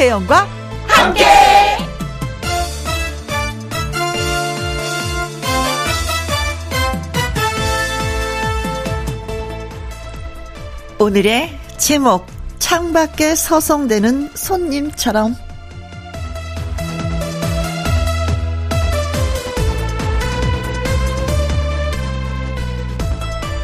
[0.00, 0.48] 김혜영과
[0.86, 1.24] 함께.
[10.98, 12.26] 오늘의 제목
[12.58, 15.36] 창밖에 서성대는 손님처럼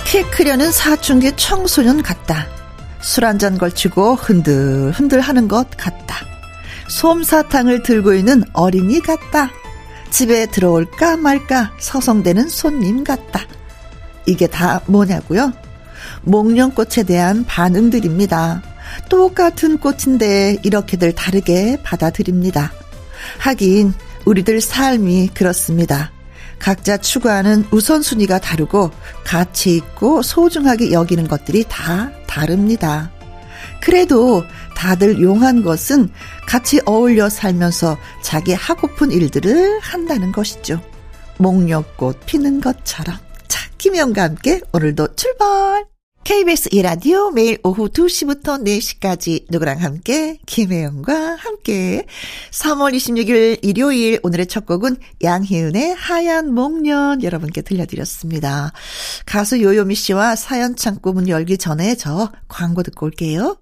[0.05, 2.47] 키 크려는 사춘기 청소년 같다.
[3.07, 6.27] 술 한 잔 걸치고 흔들 흔들 하는 것 같다.
[6.89, 9.51] 솜사탕을 들고 있는 어린이 같다.
[10.11, 13.43] 집에 들어올까 말까 서성대는 손님 같다.
[14.27, 15.53] 이게 다 뭐냐고요?
[16.23, 18.63] 목련꽃에 대한 반응들입니다.
[19.09, 22.73] 똑같은 꽃인데 이렇게들 다르게 받아들입니다.
[23.39, 26.11] 하긴 우리들 삶이 그렇습니다.
[26.59, 28.91] 각자 추구하는 우선순위가 다르고
[29.23, 33.11] 가치 있고 소중하게 여기는 것들이 다 다릅니다.
[33.81, 34.45] 그래도
[34.77, 36.11] 다들 용한 것은
[36.47, 40.83] 같이 어울려 살면서 자기 하고픈 일들을 한다는 것이죠.
[41.39, 43.17] 목련꽃 피는 것처럼.
[43.49, 45.96] 자, 김영과 함께 오늘도 출발!
[46.27, 52.05] KBS 이라디오 매일 오후 2시부터 4시까지 누구랑 함께 김혜영과 함께
[52.51, 58.73] 3월 26일 일요일 오늘의 첫 곡은 양희은의 하얀 목련 여러분께 들려드렸습니다.
[59.25, 63.59] 가수 요요미 씨와 사연 창고 문 열기 전에 저 광고 듣고 올게요.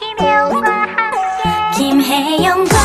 [0.00, 2.79] 김혜영과 함께 김혜영과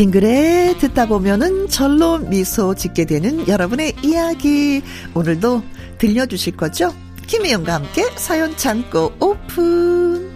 [0.00, 4.80] 빙그레 듣다 보면은 절로 미소 짓게 되는 여러분의 이야기
[5.12, 5.62] 오늘도
[5.98, 6.94] 들려주실 거죠?
[7.26, 10.29] 김혜영과 함께 사연 창고 오픈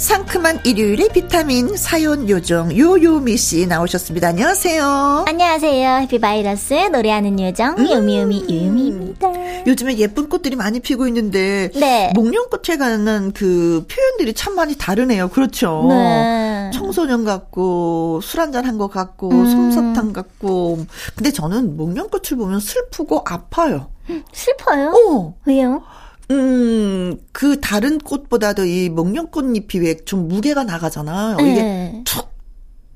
[0.00, 4.28] 상큼한 일요일의 비타민 사연 요정 요요미 씨 나오셨습니다.
[4.28, 5.24] 안녕하세요.
[5.28, 5.96] 안녕하세요.
[5.98, 7.90] 해피바이러스 노래하는 요정 음.
[7.90, 9.66] 요미요미 요미입니다.
[9.66, 12.10] 요즘에 예쁜 꽃들이 많이 피고 있는데 네.
[12.14, 15.28] 목련꽃에 관한 그 표현들이 참 많이 다르네요.
[15.28, 15.84] 그렇죠.
[15.90, 16.70] 네.
[16.72, 19.50] 청소년 같고 술 한잔 한 것 같고 음.
[19.72, 20.78] 솜사탕 같고
[21.14, 23.90] 근데 저는 목련꽃을 보면 슬프고 아파요.
[24.32, 24.94] 슬퍼요?
[25.10, 25.34] 어.
[25.44, 25.82] 왜요?
[26.30, 31.36] 음, 그 다른 꽃보다도 이 목련꽃 잎이 왜 좀 무게가 나가잖아요.
[31.40, 32.02] 이게 네.
[32.04, 32.28] 툭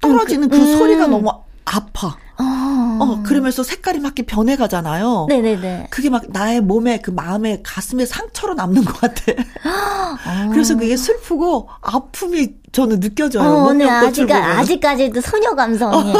[0.01, 0.79] 떨어지는 그 음.
[0.79, 1.31] 소리가 너무
[1.65, 2.17] 아파.
[2.39, 2.99] 어.
[3.01, 5.27] 어, 그러면서 색깔이 막 이렇게 변해가잖아요.
[5.29, 5.87] 네네네.
[5.91, 9.33] 그게 막 나의 몸에 그 마음에 가슴에 상처로 남는 것 같아.
[9.33, 10.51] 어.
[10.53, 13.49] 그래서 그게 슬프고 아픔이 저는 느껴져요.
[13.49, 14.61] 어, 오늘 목련꽃을 아직.
[14.61, 16.13] 아직까지도 소녀 감성이.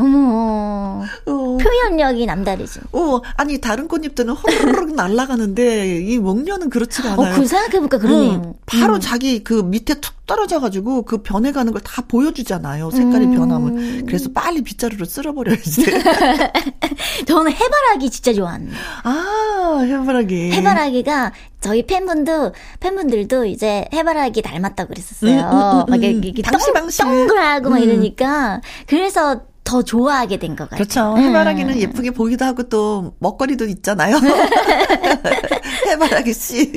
[0.00, 1.04] 어머.
[1.26, 1.58] 어.
[1.60, 2.80] 표현력이 남다르지.
[2.92, 7.36] 어, 아니 다른 꽃잎들은 호로록 날아가는데 이 목련은 그렇지가 어, 않아요.
[7.40, 8.32] 그 생각해보니까 그러네요.
[8.32, 9.00] 음, 바로 음.
[9.00, 12.90] 자기 그 밑에 툭 떨어져가지고 그 변해가는 걸 다 보여주잖아요.
[12.90, 13.34] 색깔이 음.
[13.34, 14.06] 변하면.
[14.06, 15.84] 그래서 빨리 빗자루로 쓸어버려야지.
[17.26, 18.76] 저는 해바라기 진짜 좋아합니다.
[19.02, 20.52] 아, 해바라기.
[20.52, 25.32] 해바라기가 저희 팬분도 팬분들도 이제 해바라기 닮았다고 그랬었어요.
[25.32, 26.02] 음, 음, 음, 막 음.
[26.02, 27.04] 이렇게 동- 방실방실.
[27.04, 27.82] 동글하고 막 음.
[27.82, 30.78] 이러니까 그래서 더 좋아하게 된 것 같아요.
[30.84, 31.14] 그렇죠.
[31.14, 31.18] 음.
[31.28, 34.18] 해바라기는 예쁘게 보기도 하고 또 먹거리도 있잖아요.
[35.86, 36.72] 해바라기 씨.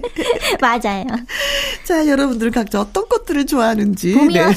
[0.60, 1.04] 맞아요.
[1.84, 4.14] 자, 여러분들 각자 어떤 꽃들을 좋아하는지.
[4.14, 4.54] 봄이 네.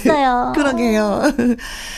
[0.55, 1.23] 그러게요.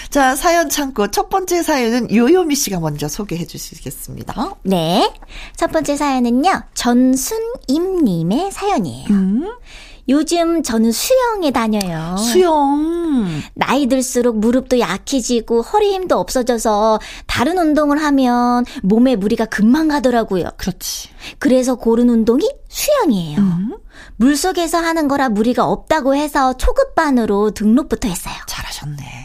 [0.09, 4.55] 자, 사연 창고 첫 번째 사연은 요요미 씨가 먼저 소개해 주시겠습니다.
[4.63, 5.13] 네.
[5.55, 6.63] 첫 번째 사연은요.
[6.73, 9.07] 전순임 님의 사연이에요.
[9.11, 9.51] 음?
[10.07, 12.15] 요즘 저는 수영에 다녀요.
[12.17, 13.27] 수영.
[13.53, 20.49] 나이 들수록 무릎도 약해지고 허리 힘도 없어져서 다른 운동을 하면 몸에 무리가 금방 가더라고요.
[20.57, 21.09] 그렇지.
[21.39, 23.39] 그래서 고른 운동이 수영이에요.
[23.39, 23.77] 음?
[24.17, 28.35] 물속에서 하는 거라 무리가 없다고 해서 초급반으로 등록부터 했어요.
[28.47, 29.24] 잘하셨네.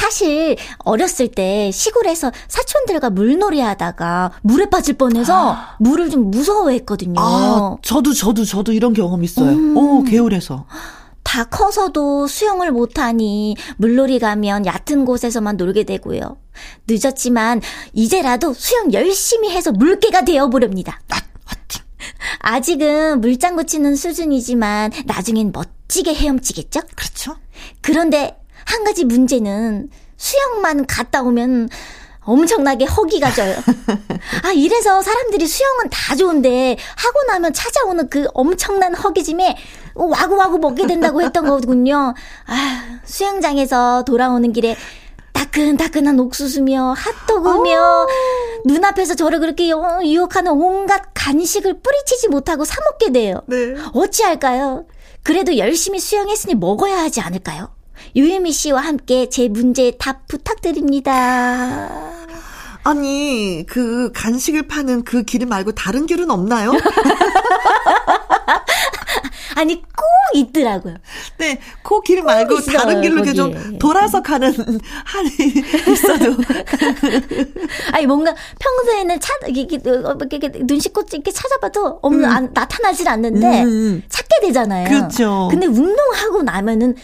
[0.00, 7.20] 사실 어렸을 때 시골에서 사촌들과 물놀이 하다가 물에 빠질 뻔해서 물을 좀 무서워했거든요.
[7.20, 9.50] 아, 저도, 저도, 저도 이런 경험 있어요.
[9.50, 9.76] 음.
[9.76, 10.64] 오, 개울에서.
[11.22, 16.38] 다 커서도 수영을 못하니 물놀이 가면 얕은 곳에서만 놀게 되고요.
[16.88, 17.60] 늦었지만
[17.92, 20.98] 이제라도 수영 열심히 해서 물개가 되어보렵니다.
[21.10, 21.20] 아.
[22.40, 26.80] 아직은 물장구 치는 수준이지만 나중엔 멋지게 헤엄치겠죠?
[26.96, 27.36] 그렇죠?
[27.82, 31.68] 그런데 한 가지 문제는 수영만 갔다 오면
[32.20, 33.56] 엄청나게 허기가 져요.
[34.44, 39.56] 아, 이래서 사람들이 수영은 다 좋은데 하고 나면 찾아오는 그 엄청난 허기짐에
[39.94, 42.14] 와구와구 먹게 된다고 했던 거군요.
[42.46, 44.76] 아, 수영장에서 돌아오는 길에
[45.32, 48.06] 따끈따끈한 옥수수며 핫도그며 어.
[48.66, 53.40] 눈앞에서 저를 그렇게 유혹하는 온갖 간식을 뿌리치지 못하고 사 먹게 돼요.
[53.46, 53.74] 네.
[53.94, 54.84] 어찌할까요?
[55.22, 57.70] 그래도 열심히 수영했으니 먹어야 하지 않을까요?
[58.16, 61.88] 유혜미 씨와 함께 제 문제의 답 부탁드립니다.
[62.82, 66.72] 아니, 그 간식을 파는 그길 말고 다른 길은 없나요?
[69.56, 70.04] 아니 꼭
[70.34, 70.96] 있더라고요.
[71.38, 74.50] 네, 그 길 말고 있어요, 다른 길로 이렇게 좀 돌아서 가는
[75.04, 75.28] 한이
[75.92, 76.36] 있어도.
[77.92, 82.30] 아니 뭔가 평소에는 차 이게 이렇게 눈 씻고 이렇게 찾아봐도 없는 음.
[82.30, 83.68] 안, 나타나질 않는데 음.
[83.68, 84.02] 음.
[84.08, 84.88] 찾게 되잖아요.
[84.88, 85.48] 그렇죠.
[85.50, 86.94] 근데 운동하고 나면은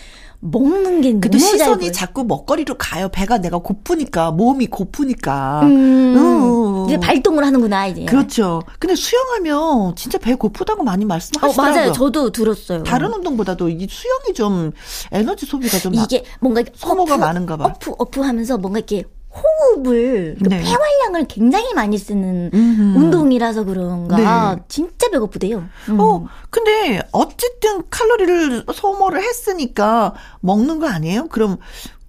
[0.51, 3.09] 먹는 게 근데 시선이 자꾸 먹거리로 가요.
[3.09, 5.61] 배가 내가 고프니까 몸이 고프니까.
[5.63, 6.87] 음, 음.
[6.87, 8.05] 이제 발동을 하는구나 이제.
[8.05, 8.63] 그렇죠.
[8.79, 11.67] 근데 수영하면 진짜 배 고프다고 많이 말씀하시더라고요.
[11.67, 11.93] 어, 맞아요.
[11.93, 12.83] 저도 들었어요.
[12.85, 14.73] 다른 운동보다도 이 수영이 좀
[15.13, 17.65] 에너지 소비가 좀 이게 뭔가 소모가 어프, 많은가 봐.
[17.67, 19.05] 어프 어프 하면서 뭔가 이렇게
[19.37, 20.63] 호흡을 그 네.
[20.63, 22.99] 폐활량을 굉장히 많이 쓰는 음흠.
[22.99, 24.63] 운동이라서 그런가 네.
[24.69, 25.65] 진짜 배고프대요.
[25.91, 26.01] 음.
[26.01, 31.29] 어 근데 어쨌든 칼로리를 소모를 했으니까 먹는 거 아니에요?
[31.29, 31.59] 그럼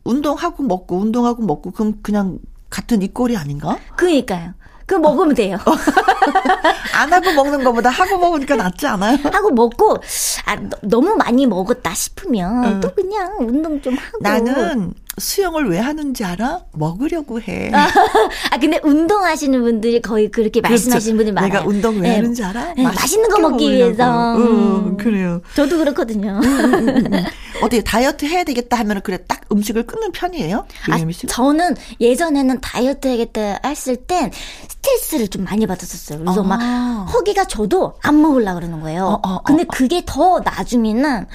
[0.03, 2.39] 운동하고 먹고 운동하고 먹고 그럼 그냥
[2.69, 3.77] 같은 이 꼴이 아닌가?
[3.95, 4.53] 그니까요.
[4.85, 5.57] 그 먹으면 돼요.
[6.95, 9.17] 안 하고 먹는 것보다 하고 먹으니까 낫지 않아요?
[9.31, 9.97] 하고 먹고
[10.45, 12.79] 아 너무 많이 먹었다 싶으면 응.
[12.79, 14.17] 또 그냥 운동 좀 하고.
[14.21, 16.61] 나는 수영을 왜 하는지 알아?
[16.73, 17.71] 먹으려고 해.
[17.73, 20.73] 아 근데 운동하시는 분들이 거의 그렇게 그렇죠.
[20.73, 21.51] 말씀하시는 분들 많아요.
[21.51, 22.15] 내가 운동 왜 네.
[22.17, 22.73] 하는지 알아?
[22.75, 24.35] 네, 맛있는 거 먹기 위해서.
[24.37, 25.41] 음, 그래요.
[25.55, 26.39] 저도 그렇거든요.
[26.43, 27.23] 음, 음, 음, 음.
[27.61, 30.67] 어떻게 다이어트 해야 되겠다 하면 그래 딱 음식을 끊는 편이에요?
[30.89, 30.97] 아,
[31.27, 34.31] 저는 예전에는 다이어트 해야겠다 했을 땐
[34.67, 36.19] 스트레스를 좀 많이 받았었어요.
[36.19, 36.43] 그래서 아.
[36.43, 39.05] 막 허기가 저도 안 먹으려 그러는 거예요.
[39.05, 41.25] 어, 어, 어, 근데 그게 더 나중에는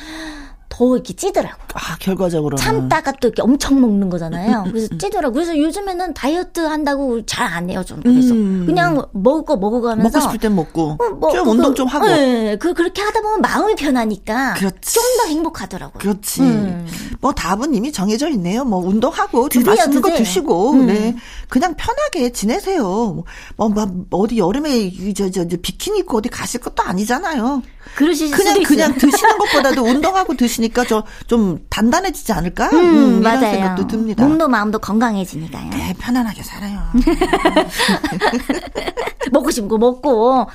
[0.88, 1.56] 더 이렇게 찌더라고.
[1.74, 2.56] 아, 결과적으로.
[2.56, 4.64] 참다가 또 이렇게 엄청 먹는 거잖아요.
[4.66, 5.34] 그래서 찌더라고.
[5.34, 8.00] 그래서 요즘에는 다이어트 한다고 잘 안 해요, 좀.
[8.00, 8.32] 그래서.
[8.34, 8.64] 음.
[8.66, 10.18] 그냥 먹을 거 먹어가면서.
[10.18, 10.96] 먹고 싶을 땐 먹고.
[10.98, 12.06] 어, 뭐, 좀 그, 운동 좀 하고.
[12.06, 12.56] 네.
[12.56, 14.54] 그, 그렇게 하다 보면 마음이 편하니까.
[14.54, 15.98] 좀더 행복하더라고요.
[15.98, 16.40] 그렇지.
[16.40, 16.86] 음.
[17.20, 18.64] 뭐 답은 이미 정해져 있네요.
[18.64, 20.02] 뭐 운동하고 좀 맛있는 드세요.
[20.02, 20.72] 거 드시고.
[20.72, 20.86] 음.
[20.86, 21.16] 네.
[21.48, 23.24] 그냥 편하게 지내세요.
[23.56, 27.62] 뭐, 뭐, 어디 여름에 저, 저, 저, 비키니 입고 어디 가실 것도 아니잖아요.
[27.96, 32.68] 그러실 그냥 그냥 드시는 것보다도 운동하고 드시니까 저 좀 단단해지지 않을까?
[32.72, 33.40] 음, 음 맞아요.
[33.52, 34.24] 생각도 듭니다.
[34.24, 35.70] 몸도 마음도 건강해지니까요.
[35.70, 36.80] 네, 편안하게 살아요.
[39.32, 40.46] 먹고 싶은 거 먹고.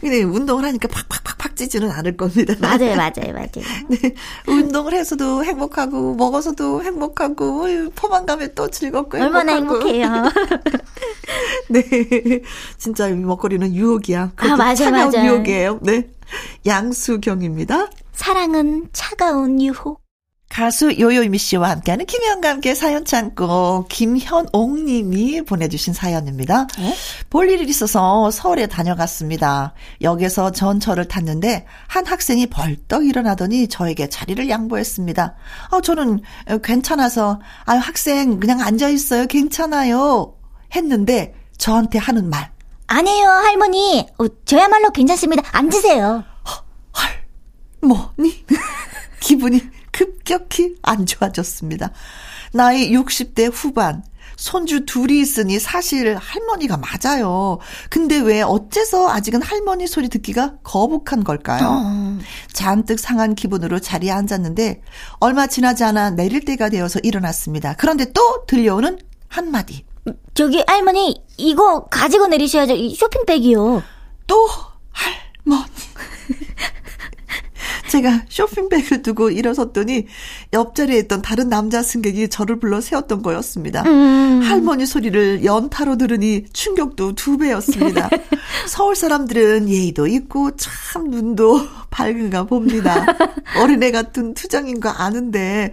[0.00, 2.54] 근데 운동을 하니까 팍팍팍팍 찌지는 않을 겁니다.
[2.60, 3.48] 맞아요, 맞아요, 맞아요.
[3.88, 4.14] 네,
[4.46, 10.24] 운동을 해서도 행복하고 먹어서도 행복하고 포만감에 또 즐겁고 얼마나 행복해요.
[11.70, 11.82] 네,
[12.76, 14.32] 진짜 먹거리는 유혹이야.
[14.36, 15.24] 아 맞아, 맞아.
[15.24, 15.63] 유혹이에요.
[15.82, 16.08] 네,
[16.66, 17.90] 양수경입니다.
[18.12, 20.04] 사랑은 차가운 유혹.
[20.54, 26.68] 가수 요요미 씨와 함께하는 김현과 함께 사연 창고 김현옥 님이 보내주신 사연입니다.
[26.78, 26.94] 네?
[27.28, 29.74] 볼 일이 있어서 서울에 다녀갔습니다.
[30.00, 35.34] 역에서 전철을 탔는데 한 학생이 벌떡 일어나더니 저에게 자리를 양보했습니다.
[35.72, 36.20] 어, 저는
[36.62, 39.26] 괜찮아서 아 학생 그냥 앉아 있어요.
[39.26, 40.36] 괜찮아요.
[40.76, 42.53] 했는데 저한테 하는 말.
[42.86, 44.06] 아니에요 할머니.
[44.18, 45.42] 어, 저야말로 괜찮습니다.
[45.52, 46.24] 앉으세요.
[47.84, 48.44] 뭐니?
[49.20, 49.60] 기분이
[49.90, 51.92] 급격히 안 좋아졌습니다.
[52.52, 54.02] 나이 60대 후반.
[54.36, 57.60] 손주 둘이 있으니 사실 할머니가 맞아요.
[57.88, 61.68] 근데 왜 어째서 아직은 할머니 소리 듣기가 거북한 걸까요?
[61.68, 62.18] 어.
[62.52, 64.82] 잔뜩 상한 기분으로 자리에 앉았는데
[65.20, 67.76] 얼마 지나지 않아 내릴 때가 되어서 일어났습니다.
[67.78, 68.98] 그런데 또 들려오는
[69.28, 69.84] 한마디.
[70.34, 72.74] 저기 할머니 이거 가지고 내리셔야죠.
[72.74, 73.82] 이 쇼핑백이요.
[74.26, 74.48] 또
[74.90, 75.64] 할머니.
[77.94, 80.06] 제가 쇼핑백을 두고 일어섰더니
[80.52, 83.84] 옆자리에 있던 다른 남자 승객이 저를 불러 세웠던 거였습니다.
[83.86, 84.40] 음.
[84.42, 88.10] 할머니 소리를 연타로 들으니 충격도 두 배였습니다.
[88.66, 91.60] 서울 사람들은 예의도 있고 참 눈도
[91.94, 93.06] 밝은가 봅니다.
[93.62, 95.72] 어린애 같은 투정인 거 아는데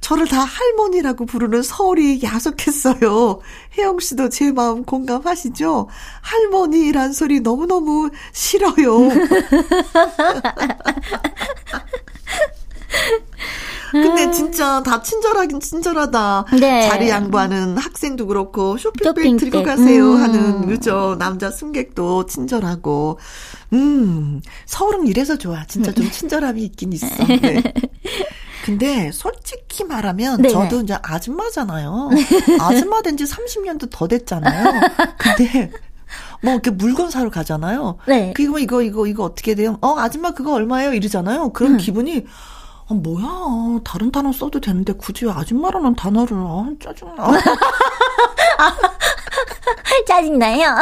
[0.00, 3.40] 저를 다 할머니라고 부르는 서울이 야속했어요.
[3.76, 5.88] 혜영 씨도 제 마음 공감하시죠?
[6.22, 9.08] 할머니란 소리 너무너무 싫어요.
[13.92, 16.44] 근데 진짜 다 친절하긴 친절하다.
[16.60, 16.88] 네.
[16.88, 20.20] 자리 양보하는 학생도 그렇고 쇼핑백 쇼핑 들고 가세요 음.
[20.22, 23.18] 하는 그죠 남자 승객도 친절하고
[23.72, 25.64] 음 서울은 이래서 좋아.
[25.66, 27.06] 진짜 좀 친절함이 있긴 있어.
[27.40, 27.62] 네.
[28.64, 32.10] 근데 솔직히 말하면 네 저도 이제 아줌마잖아요.
[32.60, 34.80] 아줌마 된 지 30년도 더 됐잖아요.
[35.16, 35.70] 근데
[36.42, 37.96] 뭐 이렇게 물건 사러 가잖아요.
[38.06, 38.32] 네.
[38.36, 39.78] 그거 이거 이거 이거 어떻게 돼요?
[39.80, 40.92] 어 아줌마 그거 얼마예요?
[40.92, 41.52] 이러잖아요.
[41.54, 41.78] 그럼 음.
[41.78, 42.26] 기분이
[42.90, 43.80] 아, 뭐야.
[43.84, 47.26] 다른 단어 써도 되는데 굳이 아줌마라는 단어를, 아, 짜증나.
[50.06, 50.74] 짜증나요?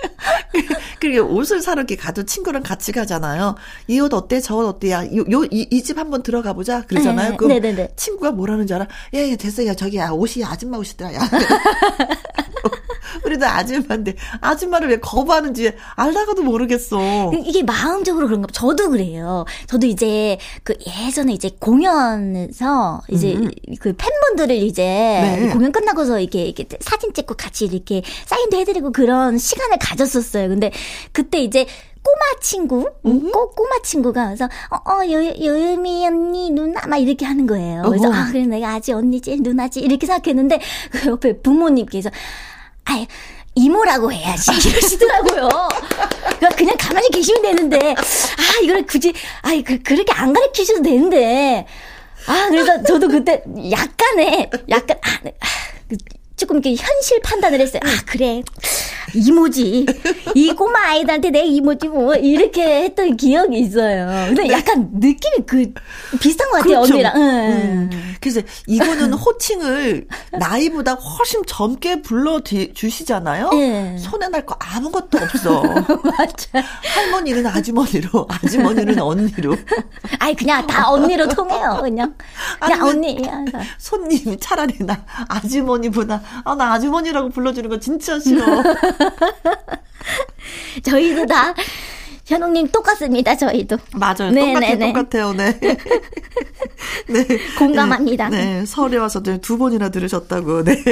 [0.98, 3.54] 그리고 옷을 사러 이렇게 가도 친구랑 같이 가잖아요.
[3.88, 4.40] 이 옷 어때?
[4.40, 5.04] 저 옷 어때야?
[5.14, 6.82] 요, 요, 이집 한번 들어가 보자.
[6.86, 7.30] 그러잖아요.
[7.32, 7.88] 네, 그럼 네네네.
[7.96, 8.86] 친구가 뭐라는 줄 알아?
[9.14, 9.66] 야, 야, 됐어.
[9.66, 11.14] 야, 저기, 야, 옷이 아줌마 옷이더라.
[11.14, 11.20] 야.
[13.30, 17.32] 우리도 아줌마인데 아줌마를 왜 거부하는지 알다가도 모르겠어.
[17.44, 18.52] 이게 마음적으로 그런가 봐.
[18.52, 19.44] 저도 그래요.
[19.66, 23.50] 저도 이제 그 예전에 이제 공연에서 이제 음.
[23.80, 25.50] 그 팬분들을 이제 네.
[25.52, 30.48] 공연 끝나고서 이렇게, 이렇게 사진 찍고 같이 이렇게 사인도 해드리고 그런 시간을 가졌었어요.
[30.48, 30.72] 근데
[31.12, 31.66] 그때 이제
[32.02, 33.30] 꼬마 친구, 음?
[33.30, 37.82] 꼬, 꼬마 친구가 와서, 어, 어, 여, 여유미 언니, 누나, 막 이렇게 하는 거예요.
[37.86, 38.16] 그래서, 어허.
[38.16, 40.60] 아, 그래, 내가 아직 언니지, 누나지, 이렇게 생각했는데,
[40.90, 42.08] 그 옆에 부모님께서,
[42.84, 43.06] 아이,
[43.54, 45.48] 이모라고 해야지 이러시더라고요.
[46.38, 51.66] 그러니까 그냥 가만히 계시면 되는데 아 이걸 굳이 아 그, 그렇게 안 가르치셔도 되는데
[52.26, 55.34] 아 그래서 저도 그때 약간의 약간 아, 네.
[55.40, 55.96] 아그
[56.36, 57.80] 조금 이렇게 현실 판단을 했어요.
[57.84, 58.42] 아, 그래.
[59.14, 59.86] 이모지.
[60.34, 64.26] 이 꼬마 아이들한테 내 이모지 뭐 이렇게 했던 기억이 있어요.
[64.28, 64.50] 근데 네.
[64.50, 65.72] 약간 느낌이 그
[66.20, 66.94] 비슷한 것 같아요, 그렇죠.
[66.94, 67.12] 언니랑.
[67.16, 67.90] 응.
[67.92, 68.14] 음.
[68.20, 70.06] 그래서 이거는 호칭을
[70.38, 73.50] 나이보다 훨씬 젊게 불러 주시잖아요.
[73.50, 73.96] 네.
[73.98, 75.62] 손에 날 거 아무것도 없어.
[76.02, 76.66] 맞아.
[76.94, 79.54] 할머니는 아주머니로, 아주머니는 언니로.
[80.18, 82.14] 아이 그냥 다 언니로 통해요, 그냥.
[82.60, 83.22] 그냥 언니.
[83.78, 88.44] 손님 차라리 나 아주머니보다 아, 나 아주머니라고 불러주는 거 진짜 싫어.
[90.84, 91.54] 저희도 다
[92.30, 93.36] 현웅님 똑같습니다.
[93.36, 94.30] 저희도 맞아요.
[94.30, 94.60] 네, 똑같아요.
[94.60, 94.92] 네, 네.
[94.92, 95.32] 똑같아요.
[95.32, 95.58] 네.
[97.10, 97.26] 네.
[97.58, 98.28] 공감합니다.
[98.28, 98.64] 네.
[98.64, 100.62] 설에 와서 두 번이나 들으셨다고.
[100.64, 100.82] 네.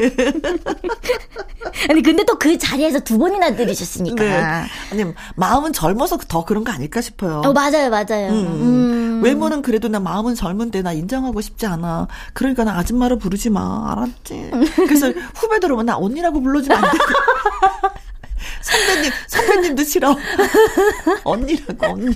[1.89, 4.23] 아니 근데 또 그 자리에서 두 번이나 들으셨으니까.
[4.25, 4.67] 네.
[4.93, 7.43] 아니 마음은 젊어서 더 그런 거 아닐까 싶어요.
[7.45, 8.31] 어 맞아요, 맞아요.
[8.31, 8.47] 음.
[9.19, 9.21] 음.
[9.25, 12.09] 외모는 그래도 나 마음은 젊은데 나 인정하고 싶지 않아.
[12.33, 13.93] 그러니까 나 아줌마로 부르지 마.
[13.93, 14.51] 알았지?
[14.77, 16.99] 그래서 후배들 오면 나 언니라고 불러주면 안 돼.
[18.63, 20.17] 선배님, 선배님도 싫어.
[21.25, 22.15] 언니라고, 언니.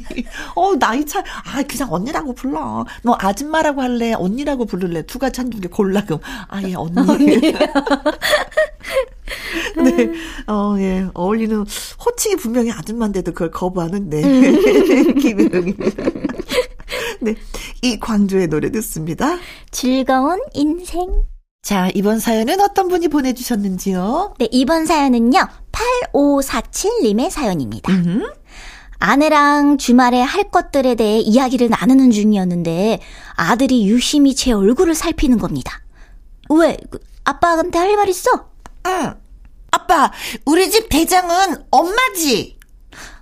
[0.54, 2.84] 어, 나이 차, 아, 그냥 언니라고 불러.
[3.02, 4.12] 너 아줌마라고 할래?
[4.12, 5.02] 언니라고 부를래?
[5.02, 6.20] 두 가지 한두 개 골라, 그럼.
[6.48, 6.98] 아, 예, 언니.
[6.98, 7.40] 언니.
[9.76, 10.10] 네,
[10.46, 11.64] 어, 예, 어울리는,
[12.04, 14.20] 호칭이 분명히 아줌마인데도 그걸 거부하는, 네.
[15.20, 16.02] 김혜영입니다.
[17.20, 17.34] 네,
[17.82, 19.38] 이 광주의 노래 듣습니다.
[19.70, 21.31] 즐거운 인생.
[21.62, 24.34] 자, 이번 사연은 어떤 분이 보내주셨는지요?
[24.40, 25.38] 네, 이번 사연은요,
[25.70, 27.92] 8547님의 사연입니다.
[27.92, 28.32] 음흠.
[28.98, 32.98] 아내랑 주말에 할 것들에 대해 이야기를 나누는 중이었는데,
[33.36, 35.80] 아들이 유심히 제 얼굴을 살피는 겁니다.
[36.50, 36.76] 왜?
[36.90, 38.48] 그, 아빠한테 할 말 있어?
[38.88, 39.14] 응.
[39.70, 40.10] 아빠,
[40.44, 42.58] 우리 집 대장은 엄마지?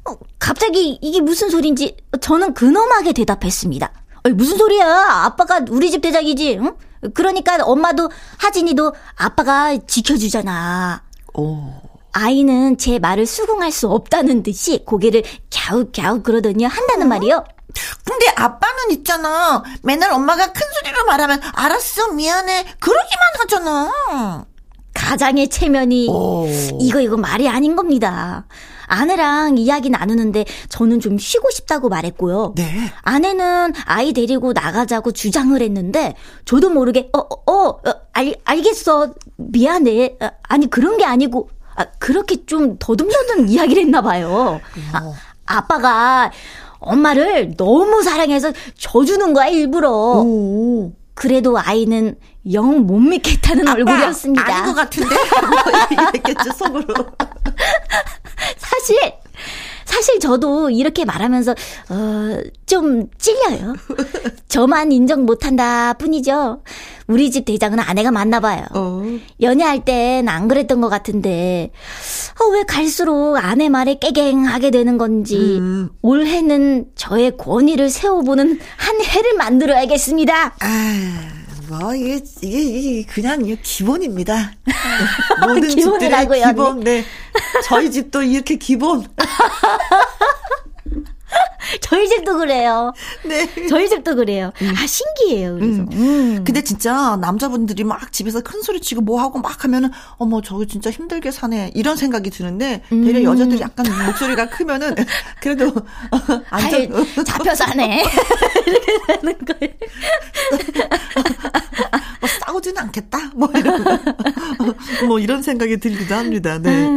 [0.09, 3.93] 어, 갑자기 이게 무슨 소린지 저는 근엄하게 대답했습니다.
[4.23, 4.87] 아니, 무슨 소리야?
[5.27, 6.75] 아빠가 우리 집 대장이지, 응?
[7.15, 11.03] 그러니까 엄마도 하진이도 아빠가 지켜주잖아.
[11.35, 11.73] 오.
[12.13, 17.09] 아이는 제 말을 수긍할 수 없다는 듯이 고개를 갸우갸우 그러더니 한다는 어?
[17.09, 17.45] 말이요.
[18.05, 19.63] 근데 아빠는 있잖아.
[19.83, 24.47] 맨날 엄마가 큰 소리로 말하면 알았어 미안해 그러기만 하잖아.
[24.93, 26.47] 가장의 체면이 오.
[26.81, 28.45] 이거 이거 말이 아닌 겁니다.
[28.91, 32.55] 아내랑 이야기 나누는데 저는 좀 쉬고 싶다고 말했고요.
[32.57, 32.93] 네.
[33.03, 37.81] 아내는 아이 데리고 나가자고 주장을 했는데 저도 모르게 어, 어, 어
[38.13, 39.15] 알, 알겠어.
[39.37, 40.17] 미안해.
[40.21, 44.61] 아, 아니 그런 게 아니고 아, 그렇게 좀 더듬더듬 이야기를 했나 봐요.
[44.93, 45.13] 아,
[45.47, 46.33] 아빠가
[46.81, 49.91] 엄마를 너무 사랑해서 져주는 거야 일부러.
[49.91, 50.93] 오.
[51.15, 52.17] 그래도 아이는
[52.53, 54.55] 영 못 믿겠다는 얼굴이었습니다.
[54.55, 55.15] 아닌 것 같은데?
[55.93, 56.95] 이랬겠죠, 속으로.
[58.57, 58.97] 사실,
[59.85, 61.53] 사실 저도 이렇게 말하면서,
[61.91, 63.75] 어, 좀 찔려요.
[64.49, 66.63] 저만 인정 못한다 뿐이죠.
[67.07, 68.65] 우리 집 대장은 아내가 맞나 봐요.
[68.75, 69.03] 어.
[69.41, 71.71] 연애할 땐 안 그랬던 것 같은데,
[72.41, 75.91] 어, 왜 갈수록 아내 말에 깨갱하게 되는 건지, 음.
[76.03, 80.55] 올해는 저의 권위를 세워보는 한 해를 만들어야겠습니다.
[80.61, 81.30] 아.
[81.71, 84.53] 뭐 이게 이게, 이게 그냥 기본입니다.
[85.47, 86.81] 모든 집들의 기본.
[86.81, 87.05] 네.
[87.65, 89.07] 저희 집도 이렇게 기본.
[91.81, 92.93] 저희 집도 그래요.
[93.25, 93.49] 네.
[93.69, 94.53] 저희 집도 그래요.
[94.63, 94.75] 음.
[94.77, 95.55] 아, 신기해요.
[95.55, 95.83] 그래서.
[95.83, 95.89] 음.
[95.93, 96.45] 음.
[96.45, 100.91] 근데 진짜 남자분들이 막 집에서 큰 소리 치고 뭐 하고 막 하면은 어머, 저거 진짜
[100.91, 101.71] 힘들게 사네.
[101.75, 103.25] 이런 생각이 드는데 되려 음.
[103.25, 104.95] 여자들이 약간 목소리가 크면은
[105.41, 105.73] 그래도
[106.51, 106.91] 안전
[107.25, 108.03] 잡혀 사네.
[108.67, 109.75] 이렇게 되는 거예요.
[112.21, 113.31] 뭐 싸우지는 않겠다.
[113.35, 113.85] 뭐 이런
[115.07, 116.59] 뭐 이런 생각이 들기도 합니다.
[116.59, 116.89] 네.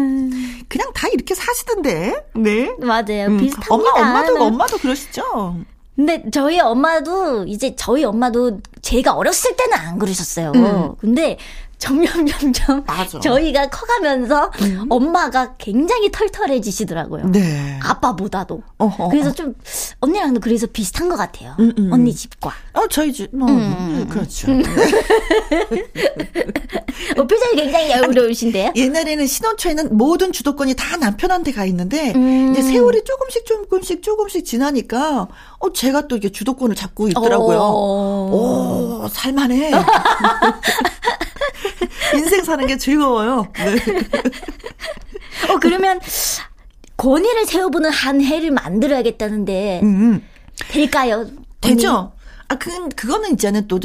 [0.63, 0.65] 음.
[0.69, 2.25] 그냥 다 이렇게 사시던데.
[2.35, 2.75] 네.
[2.79, 3.27] 맞아요.
[3.27, 3.37] 음.
[3.37, 3.67] 비슷합니다.
[3.69, 5.57] 엄마 엄마도 엄마도 그러시죠?
[5.95, 10.51] 근데 저희 엄마도 이제 저희 엄마도 제가 어렸을 때는 안 그러셨어요.
[10.55, 10.95] 음.
[10.99, 11.37] 근데
[11.77, 13.19] 점점 점점 맞아.
[13.19, 14.85] 저희가 커가면서 음.
[14.89, 17.27] 엄마가 굉장히 털털해지시더라고요.
[17.29, 17.77] 네.
[17.83, 18.63] 아빠보다도.
[18.77, 19.09] 어허.
[19.09, 19.53] 그래서 좀
[19.99, 21.55] 언니랑도 그래서 비슷한 것 같아요.
[21.59, 21.91] 음, 음.
[21.91, 22.51] 언니 집과.
[22.73, 23.35] 어 저희 집.
[23.35, 24.07] 뭐, 음.
[24.09, 24.47] 그렇죠.
[27.53, 27.57] 음.
[27.57, 28.71] 어, 표정이 굉장히 여유로우신데요.
[28.75, 32.51] 옛날에는 신혼초에는 모든 주도권이 다 남편한테 가 있는데 음.
[32.51, 35.27] 이제 세월이 조금씩 조금씩 조금씩 지나니까
[35.59, 37.59] 어 제가 또 이게 주도권을 잡고 있더라고요.
[37.59, 39.71] 오, 오 살만해.
[42.15, 43.47] 인생 사는 게 즐거워요.
[43.55, 43.75] 네.
[45.49, 45.99] 어, 그러면
[46.97, 50.23] 권위를 세워보는 한 해를 만들어야겠다는데, 음.
[50.69, 51.27] 될까요?
[51.59, 52.13] 되죠.
[52.47, 53.79] 아, 그, 그거는 이제는 또,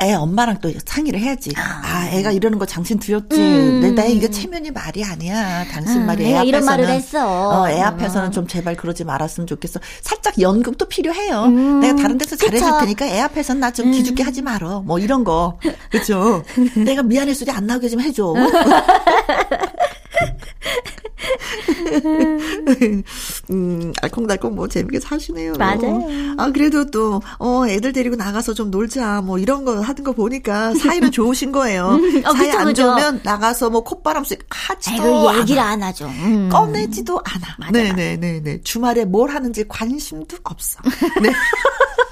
[0.00, 1.50] 애 엄마랑 또 상의를 해야지.
[1.56, 3.36] 아, 아 애가 이러는 거 당신 들었지.
[3.40, 3.80] 음.
[3.80, 5.64] 내, 내 이게 체면이 말이 아니야.
[5.72, 6.48] 당신 아, 말이 애 앞에서는.
[6.48, 7.62] 이런 말을 했어.
[7.62, 9.80] 어, 애 앞에서는 좀 제발 그러지 말았으면 좋겠어.
[10.02, 11.44] 살짝 연극도 필요해요.
[11.46, 11.80] 음.
[11.80, 14.26] 내가 다른 데서 잘해줄 테니까 애 앞에서는 나 좀 기죽게 음.
[14.26, 14.80] 하지 말어.
[14.80, 15.58] 뭐 이런 거.
[15.90, 16.42] 그렇죠.
[16.84, 18.34] 내가 미안해 소리 안 나오게 좀 해줘.
[23.50, 25.54] 음, 알콩달콩 뭐 재밌게 사시네요.
[25.54, 26.06] 맞아요.
[26.36, 29.22] 아, 그래도 또, 어, 애들 데리고 나가서 좀 놀자.
[29.22, 31.98] 뭐 이런 거 하는 거 보니까 사이는 좋으신 거예요.
[32.00, 32.82] 음, 어, 사이 그쵸, 안 그쵸.
[32.82, 35.40] 좋으면 나가서 뭐 콧바람 쐬 하지도 않아.
[35.40, 36.06] 얘기를 안 하죠.
[36.06, 36.48] 음.
[36.50, 37.70] 꺼내지도 않아.
[37.70, 38.62] 네네네네.
[38.62, 40.80] 주말에 뭘 하는지 관심도 없어.
[41.22, 41.30] 네.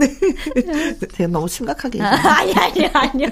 [0.00, 0.98] 네.
[1.12, 2.02] 제가 너무 심각하게.
[2.02, 3.28] 아, 아니, 아니, 아니요.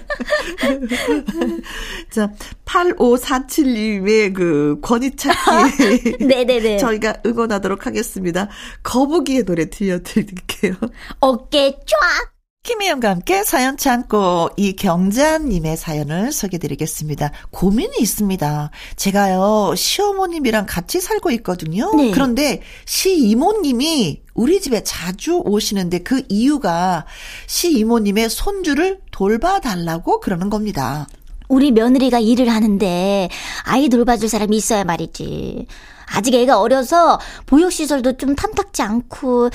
[2.10, 2.32] 자,
[2.64, 6.16] 8547님의 그 권위찾기.
[6.24, 6.78] 네네네.
[6.78, 8.48] 저희가 응원하도록 하겠습니다.
[8.82, 10.74] 거북이의 노래 들려드릴게요.
[11.20, 12.37] 어깨 쫙!
[12.68, 17.32] 김희영과 함께 사연 참고 이경자님의 사연을 소개드리겠습니다.
[17.50, 18.70] 고민이 있습니다.
[18.96, 21.90] 제가요 시어머님이랑 같이 살고 있거든요.
[21.94, 22.10] 네.
[22.10, 27.06] 그런데 시이모님이 우리 집에 자주 오시는데 그 이유가
[27.46, 31.06] 시이모님의 손주를 돌봐달라고 그러는 겁니다.
[31.48, 33.30] 우리 며느리가 일을 하는데
[33.64, 35.66] 아이 돌봐줄 사람이 있어야 말이지.
[36.10, 39.50] 아직 애가 어려서 보육시설도 좀 탐탁지 않고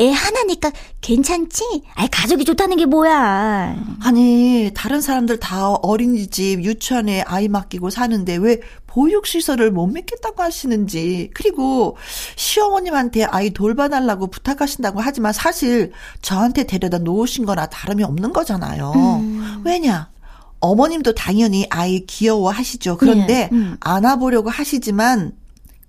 [0.00, 1.82] 애 하나니까 괜찮지?
[1.94, 3.76] 아이, 가족이 좋다는 게 뭐야.
[4.02, 11.30] 아니, 다른 사람들 다 어린이집, 유치원에 아이 맡기고 사는데 왜 보육시설을 못 믿겠다고 하시는지.
[11.34, 11.96] 그리고
[12.34, 18.92] 시어머님한테 아이 돌봐달라고 부탁하신다고 하지만 사실 저한테 데려다 놓으신 거나 다름이 없는 거잖아요.
[18.96, 19.62] 음.
[19.64, 20.10] 왜냐?
[20.58, 22.96] 어머님도 당연히 아이 귀여워 하시죠.
[22.96, 23.48] 그런데 네.
[23.52, 23.76] 음.
[23.80, 25.32] 안아보려고 하시지만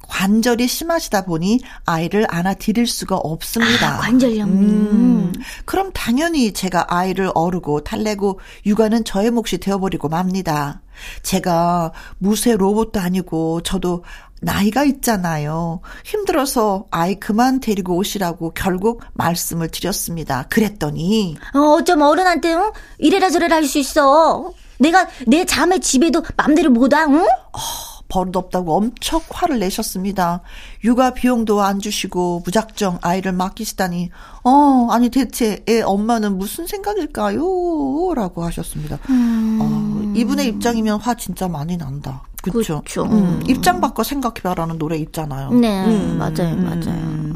[0.07, 3.95] 관절이 심하시다 보니 아이를 안아 드릴 수가 없습니다.
[3.95, 4.49] 아, 관절염.
[4.49, 5.33] 음.
[5.65, 10.81] 그럼 당연히 제가 아이를 어르고 달래고 육아는 저의 몫이 되어버리고 맙니다.
[11.23, 14.03] 제가 무쇠 로봇도 아니고 저도
[14.41, 15.81] 나이가 있잖아요.
[16.03, 20.45] 힘들어서 아이 그만 데리고 오시라고 결국 말씀을 드렸습니다.
[20.49, 22.71] 그랬더니 어, 어쩜 어른한테 응?
[22.99, 24.53] 이래라 저래라 할 수 있어.
[24.77, 27.23] 내가 내 자매 집에도 맘대로 못 와, 응?
[27.23, 27.59] 어,
[28.07, 30.41] 버릇없다고 엄청 화를 내셨습니다.
[30.83, 34.11] 육아 비용도 안 주시고 무작정 아이를 맡기시다니
[34.43, 38.13] 어 아니 대체 애 엄마는 무슨 생각일까요?
[38.15, 38.99] 라고 하셨습니다.
[39.09, 39.59] 음.
[39.61, 42.23] 어, 이분의 입장이면 화 진짜 많이 난다.
[42.41, 42.83] 그렇죠.
[43.05, 45.49] 음, 입장 바꿔 생각해봐라는 노래 있잖아요.
[45.51, 47.35] 네, 음, 맞아요, 맞아요.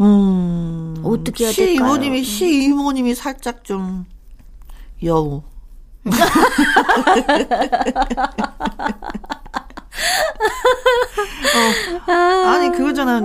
[0.00, 1.76] 음, 어떻게 해야 될까요?
[1.76, 4.06] 시이모님이 시이모님이 살짝 좀
[5.04, 5.42] 여우
[12.08, 12.12] 어,
[12.48, 13.24] 아니 그거잖아.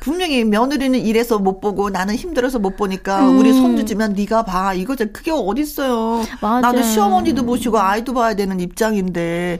[0.00, 3.38] 분명히 며느리는 일해서 못 보고 나는 힘들어서 못 보니까 음.
[3.38, 9.58] 우리 손주지만 네가 봐 이거죠 그게 어딨어요 나도 시어머니도 모시고 아이도 봐야 되는 입장인데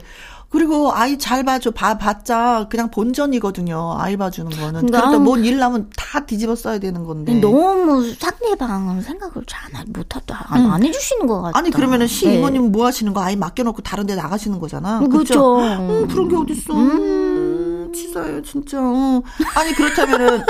[0.51, 3.95] 그리고 아이 잘 봐줘 봐 봤자 그냥 본전이거든요.
[3.97, 4.85] 아이 봐주는 거는.
[4.85, 7.33] 그러니까 뭔일 나면 다 뒤집어 써야 되는 건데.
[7.39, 10.71] 너무 상대방은 생각을 잘 못하다 안, 음.
[10.71, 11.57] 안 해주시는 것 같아.
[11.57, 12.69] 아니 그러면은 시이모님 네.
[12.69, 14.99] 뭐 하시는 거 아이 맡겨놓고 다른 데 나가시는 거잖아.
[14.99, 15.59] 그렇죠.
[15.59, 16.75] 음, 그런 게 어딨어.
[16.75, 17.50] 음.
[17.93, 18.79] 치사해요 진짜.
[18.81, 19.21] 어.
[19.55, 20.43] 아니 그렇다면은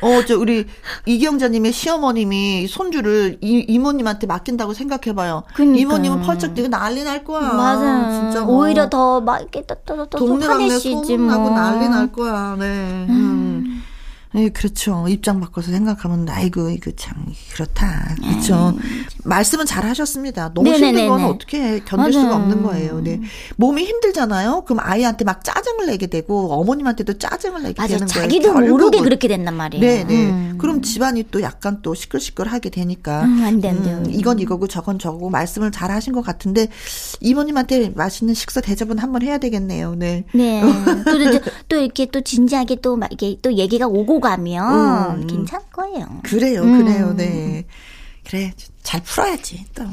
[0.00, 0.66] 어, 저, 우리
[1.04, 5.42] 이경자님의 시어머님이 손주를 이, 이모님한테 맡긴다고 생각해봐요.
[5.54, 5.78] 그러니까.
[5.80, 7.52] 이모님은 펄쩍 뛰고 난리 날 거야.
[7.52, 8.10] 맞아.
[8.10, 8.60] 진짜 뭐.
[8.64, 9.62] 오히려 더 막 이렇게
[10.10, 11.50] 동네랑네 소문나고 뭐.
[11.50, 12.56] 난리 날 거야.
[12.58, 12.64] 네.
[13.08, 13.33] 음.
[14.34, 14.40] 음.
[14.40, 15.06] 예, 그렇죠.
[15.08, 17.14] 입장 바꿔서 생각하면 아이고 이거 참
[17.52, 18.16] 그렇다.
[18.22, 18.74] 그렇죠.
[18.76, 19.04] 음.
[19.24, 20.52] 말씀은 잘 하셨습니다.
[20.54, 21.02] 너무 네네네네.
[21.02, 22.20] 힘든 건 어떻게 견딜 맞아.
[22.20, 23.00] 수가 없는 거예요.
[23.00, 23.20] 네.
[23.56, 24.62] 몸이 힘들잖아요.
[24.66, 27.94] 그럼 아이한테 막 짜증을 내게 되고 어머님한테도 짜증을 내게 맞아.
[27.96, 28.22] 되는 거예요.
[28.28, 29.80] 자기도 모르게 그렇게 된단 말이에요.
[29.84, 30.26] 네, 네.
[30.26, 30.58] 음.
[30.58, 33.90] 그럼 집안이 또 약간 또 시끌시끌하게 되니까 음, 안 돼, 안 돼.
[33.92, 36.68] 음, 이건 이거고 저건 저거고 말씀을 잘 하신 것 같은데
[37.20, 39.94] 이모님한테 맛있는 식사 대접은 한번 해야 되겠네요.
[39.94, 40.24] 네.
[40.32, 40.62] 네.
[41.04, 41.18] 또,
[41.68, 45.26] 또 이렇게 또 진지하게 또 막 이게 또 얘기가 오고 가면 음.
[45.28, 46.06] 괜찮을 거예요.
[46.24, 47.16] 그래요, 그래요, 음.
[47.16, 47.64] 네.
[48.26, 49.84] 그래, 잘 풀어야지, 또.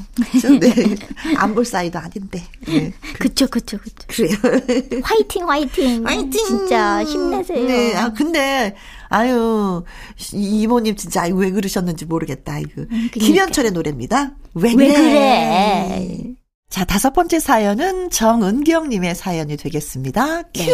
[0.59, 0.95] 네.
[1.35, 2.41] 안 볼 사이도 아닌데.
[2.65, 2.93] 네.
[3.19, 4.07] 그쵸, 그쵸, 그쵸.
[4.07, 4.37] 그래요.
[5.03, 6.07] 화이팅, 화이팅.
[6.07, 6.31] 화이팅!
[6.31, 7.67] 진짜 힘내세요.
[7.67, 8.73] 네, 아, 근데,
[9.09, 9.83] 아유,
[10.31, 12.85] 이모님 진짜 왜 그러셨는지 모르겠다, 이거.
[12.85, 13.19] 그러니까.
[13.19, 14.31] 김현철의 노래입니다.
[14.53, 14.93] 왜, 왜 그래?
[14.95, 16.33] 그래?
[16.69, 20.43] 자, 다섯 번째 사연은 정은경님의 사연이 되겠습니다.
[20.53, 20.65] 네.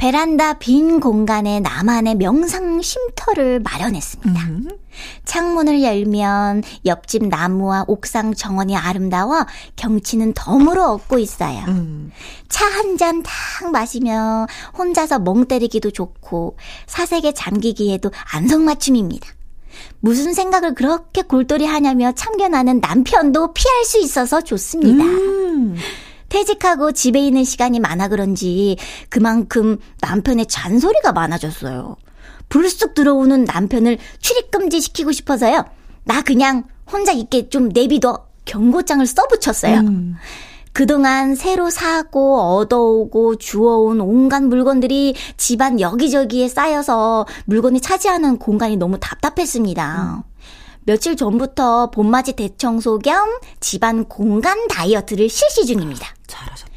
[0.00, 0.06] 큐!
[0.10, 4.42] 베란다 빈 공간에 나만의 명상 쉼터를 마련했습니다.
[4.44, 4.68] 음.
[5.26, 9.44] 창문을 열면 옆집 나무와 옥상 정원이 아름다워
[9.76, 11.64] 경치는 덤으로 얻고 있어요.
[11.68, 12.10] 음.
[12.48, 13.32] 차한 잔탁
[13.70, 19.28] 마시며 혼자서 멍 때리기도 좋고 사색에 잠기기에도 안성맞춤입니다.
[20.00, 25.04] 무슨 생각을 그렇게 골똘히 하냐며 참견하는 남편도 피할 수 있어서 좋습니다.
[25.04, 25.76] 음.
[26.30, 28.78] 퇴직하고 집에 있는 시간이 많아 그런지
[29.10, 31.96] 그만큼 남편의 잔소리가 많아졌어요.
[32.48, 35.66] 불쑥 들어오는 남편을 출입금지 시키고 싶어서요.
[36.04, 39.80] 나 그냥 혼자 있게 좀 내비둬 경고장을 써붙였어요.
[39.80, 40.16] 음.
[40.72, 50.22] 그동안 새로 사고 얻어오고 주워온 온갖 물건들이 집안 여기저기에 쌓여서 물건이 차지하는 공간이 너무 답답했습니다.
[50.24, 50.29] 음.
[50.90, 53.28] 며칠 전부터 봄맞이 대청소 겸
[53.60, 56.08] 집안 공간 다이어트를 실시 중입니다.
[56.26, 56.70] 잘하셨다.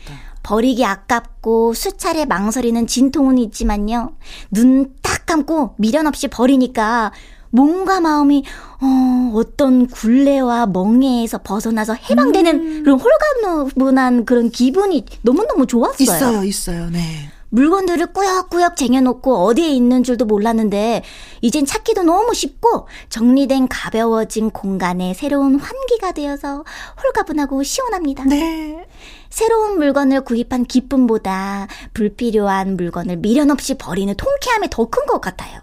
[0.44, 4.12] 버리기 아깝고 수차례 망설이는 진통은 있지만요.
[4.52, 7.12] 눈 딱 감고 미련 없이 버리니까
[7.50, 8.44] 몸과 마음이
[8.82, 12.84] 어, 어떤 굴레와 멍해에서 벗어나서 해방되는 음.
[12.84, 16.04] 그런 홀가분한 그런 기분이 너무너무 좋았어요.
[16.04, 16.90] 있어요, 있어요.
[16.92, 17.32] 네.
[17.54, 21.04] 물건들을 꾸역꾸역 쟁여놓고 어디에 있는 줄도 몰랐는데
[21.42, 26.64] 이젠 찾기도 너무 쉽고 정리된 가벼워진 공간에 새로운 환기가 되어서
[27.04, 28.24] 홀가분하고 시원합니다.
[28.26, 28.88] 네.
[29.30, 35.62] 새로운 물건을 구입한 기쁨보다 불필요한 물건을 미련 없이 버리는 통쾌함이 더 큰 것 같아요.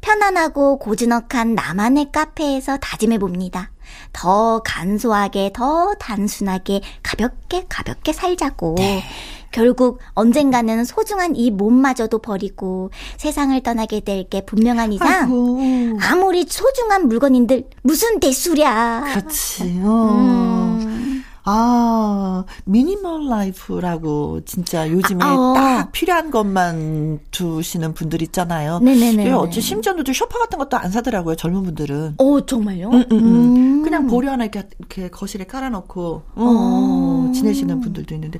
[0.00, 3.70] 편안하고 고즈넉한 나만의 카페에서 다짐해 봅니다.
[4.12, 8.76] 더 간소하게, 더 단순하게, 가볍게, 가볍게 살자고.
[8.78, 9.02] 네.
[9.50, 15.60] 결국 언젠가는 소중한 이 몸마저도 버리고 세상을 떠나게 될 게 분명한 이상 아이고.
[16.02, 19.04] 아무리 소중한 물건인들 무슨 대수랴.
[19.14, 19.80] 그렇지.
[19.84, 20.76] 어.
[20.80, 20.97] 음.
[21.44, 25.54] 아, minimal life라고 진짜 요즘에 아, 어.
[25.54, 28.78] 딱 필요한 것만 두시는 분들 있잖아요.
[28.80, 29.32] 네네네.
[29.32, 32.14] 어째 심지어도 쇼파 같은 것도 안 사더라고요, 젊은 분들은.
[32.18, 32.90] 어, 정말요?
[32.90, 33.24] 음, 음, 음.
[33.24, 33.82] 음.
[33.82, 37.32] 그냥 보료 하나 이렇게, 이렇게 거실에 깔아놓고, 어, 어.
[37.34, 38.38] 지내시는 분들도 있는데.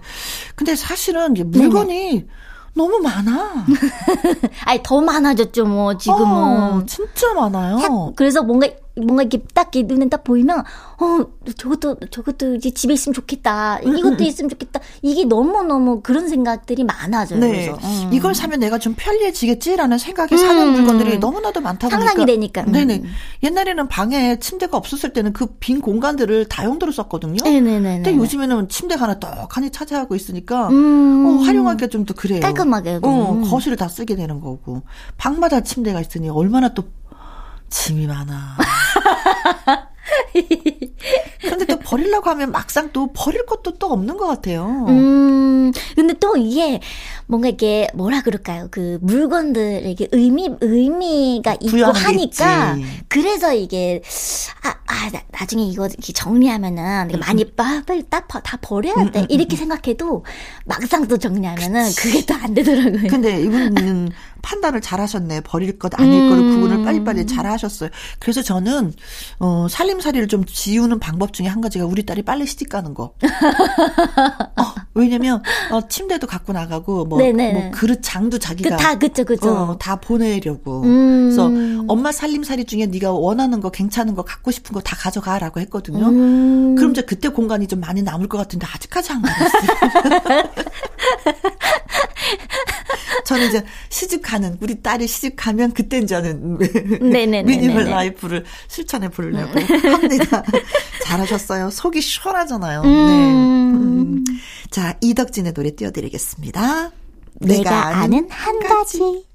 [0.55, 2.27] 근데 사실은 이제 물건이 네네.
[2.75, 3.67] 너무 많아.
[4.67, 6.27] 아니, 더 많아졌죠, 뭐, 지금은.
[6.27, 8.13] 어, 진짜 많아요.
[8.15, 13.79] 그래서 뭔가 뭔가 이렇게 딱 눈에 딱 보이면 어 저것도 저것도 이제 집에 있으면 좋겠다
[13.85, 14.23] 음, 이것도 음.
[14.23, 17.39] 있으면 좋겠다 이게 너무 너무 그런 생각들이 많아져요.
[17.39, 17.49] 네.
[17.49, 18.11] 그래서 음.
[18.13, 20.37] 이걸 사면 내가 좀 편리해지겠지라는 생각에 음.
[20.39, 22.63] 사는 물건들이 너무나도 많다 보니까 상상이 되니까.
[22.65, 23.03] 네네.
[23.43, 27.43] 옛날에는 방에 침대가 없었을 때는 그 빈 공간들을 다용도로 썼거든요.
[27.45, 27.95] 네네네.
[28.03, 31.27] 근데 요즘에는 침대가 하나 떡하니 차지하고 있으니까 음.
[31.27, 32.41] 어, 활용하기가 좀 더 그래요.
[32.41, 33.01] 깔끔하게.
[33.03, 34.83] 어, 거실을 다 쓰게 되는 거고
[35.19, 36.85] 방마다 침대가 있으니 얼마나 또
[37.71, 38.57] 짐이 많아.
[39.15, 39.91] 哈哈哈哈
[40.33, 40.93] 嘿嘿嘿嘿
[41.41, 44.87] 근데 또 버리려고 하면 막상 또 버릴 것도 또 없는 것 같아요.
[44.89, 46.81] 음, 근데 또 이게
[47.27, 48.69] 뭔가 이게 뭐라 그럴까요?
[48.71, 52.77] 그 물건들에게 의미, 의미가 있고 하니까.
[53.09, 54.03] 그래서 이게,
[54.63, 57.21] 아, 아, 나, 나중에 이거 이렇게 정리하면은 음.
[57.21, 59.21] 많이 빠, 빨리 딱다 버려야 돼.
[59.21, 59.59] 음, 음, 이렇게 음.
[59.59, 60.25] 생각해도
[60.65, 62.01] 막상 또 정리하면은 그치.
[62.01, 63.09] 그게 또 안 되더라고요.
[63.09, 65.41] 근데 이분은 판단을 잘 하셨네.
[65.43, 66.29] 버릴 것 아닐 음.
[66.31, 67.91] 거를 구분을 빨리빨리 잘 하셨어요.
[68.21, 68.95] 그래서 저는,
[69.41, 73.13] 어, 살림살이를 좀 지 우는 방법 중에 한 가지가 우리 딸이 빨래 시집 가는 거.
[74.57, 74.63] 어,
[74.95, 77.19] 왜냐면, 어, 침대도 갖고 나가고, 뭐,
[77.53, 78.71] 뭐 그릇 장도 자기가.
[78.77, 79.51] 그, 다, 그쵸, 그쵸.
[79.51, 80.83] 어, 다 보내려고.
[80.83, 81.25] 음.
[81.31, 81.51] 그래서
[81.89, 86.07] 엄마 살림살이 중에 네가 원하는 거, 괜찮은 거, 갖고 싶은 거 다 가져가라고 했거든요.
[86.07, 86.75] 음.
[86.77, 90.43] 그럼 이제 그때 공간이 좀 많이 남을 것 같은데 아직까지 안 가봤어요.
[93.27, 96.57] 저는 이제 시집 가는 우리 딸이 시집 가면 그때 저는
[97.45, 100.43] minimal life를 실천해 보려고 합니다.
[101.05, 101.71] 잘하셨어요.
[101.71, 102.83] 속이 시원하잖아요.
[102.83, 103.07] 음.
[103.07, 103.15] 네.
[103.31, 104.25] 음.
[104.71, 106.91] 자 이덕진의 노래 띄워드리겠습니다.
[107.41, 108.99] 내가, 내가 아는 한 가지.
[108.99, 109.28] 가지.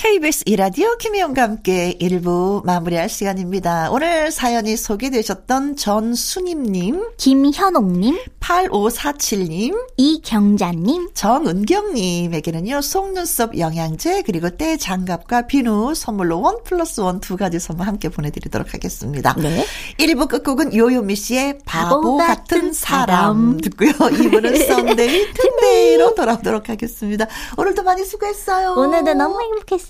[0.00, 3.90] KBS 2라디오 김혜영과 함께 1부 마무리할 시간입니다.
[3.90, 16.40] 오늘 사연이 소개되셨던 전순임님, 김현옥님, 8547님, 이경자님, 정은경님에게는요, 속눈썹 영양제, 그리고 때 장갑과 비누 선물로
[16.40, 19.34] one plus one 두 가지 선물 함께 보내드리도록 하겠습니다.
[19.34, 19.66] 네.
[19.98, 23.06] 1부 끝곡은 요요미 씨의 바보, 바보 같은, 사람.
[23.06, 23.90] 사람 듣고요.
[23.92, 27.26] 2부는 Sunday tune day로 돌아오도록 하겠습니다.
[27.58, 28.72] 오늘도 많이 수고했어요.
[28.78, 29.89] 오늘도 너무 행복했습니다.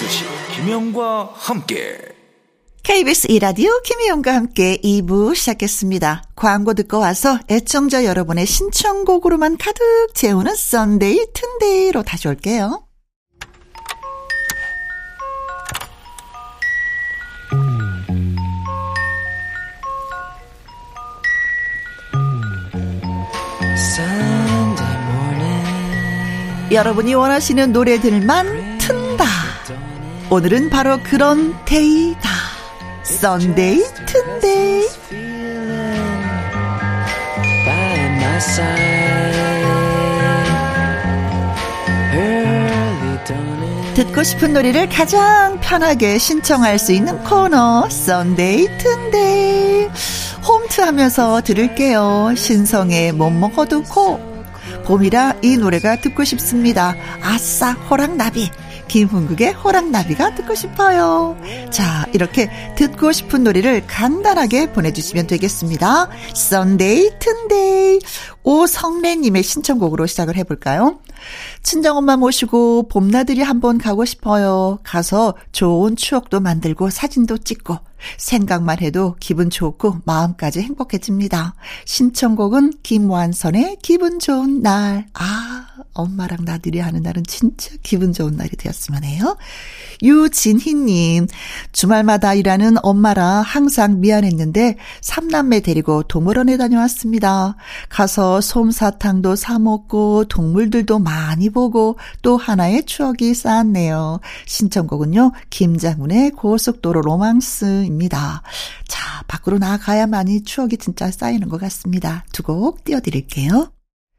[0.00, 1.98] 오후 두 시 김혜영과 함께
[2.82, 6.22] KBS 이라디오 김혜영과 함께 2부 시작했습니다.
[6.34, 9.84] 광고 듣고 와서 애청자 여러분의 신청곡으로만 가득
[10.14, 12.86] 채우는 Sunday 튼day로 다시 올게요.
[26.72, 28.59] 여러분이 원하시는 노래들만
[30.32, 32.30] 오늘은 바로 그런 day다.
[33.02, 34.88] Sunday 튼day.
[43.94, 49.88] 듣고 싶은 노래를 가장 편하게 신청할 수 있는 코너 Sunday 튼day
[50.46, 52.34] 홈트 하면서 들을게요.
[52.36, 54.20] 신성의 못 먹어도 고.
[54.84, 56.94] 봄이라 이 노래가 듣고 싶습니다.
[57.20, 58.50] 아싸 호랑나비
[58.90, 61.36] 김흥국의 호랑나비가 듣고 싶어요.
[61.70, 66.08] 자, 이렇게 듣고 싶은 노래를 간단하게 보내주시면 되겠습니다.
[66.34, 68.00] Sunday 튼day
[68.42, 70.98] 오성래님의 신청곡으로 시작을 해볼까요?
[71.62, 74.78] 친정엄마 모시고 봄나들이 한번 가고 싶어요.
[74.82, 77.78] 가서 좋은 추억도 만들고 사진도 찍고
[78.16, 81.54] 생각만 해도 기분 좋고 마음까지 행복해집니다.
[81.84, 85.06] 신청곡은 김완선의 기분 좋은 날.
[85.14, 89.36] 아, 엄마랑 나들이 하는 날은 진짜 기분 좋은 날이 되었으면 해요.
[90.02, 91.26] 유진희님,
[91.72, 97.56] 주말마다 일하는 엄마라 항상 미안했는데 삼남매 데리고 동물원에 다녀왔습니다.
[97.88, 104.20] 가서 솜사탕도 사먹고 동물들도 많이 보고 또 하나의 추억이 쌓았네요.
[104.46, 108.42] 신청곡은요, 김장훈의 고속도로 로망스입니다.
[108.88, 112.24] 자, 밖으로 나가야만이 추억이 진짜 쌓이는 것 같습니다.
[112.32, 113.70] 두 곡 띄워드릴게요.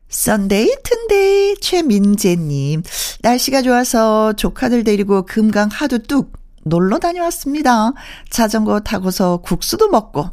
[0.09, 2.83] Sunday 튼day 최민재님
[3.21, 7.93] 날씨가 좋아서 조카들 데리고 금강 하구둑 놀러 다녀왔습니다.
[8.29, 10.29] 자전거 타고서 국수도 먹고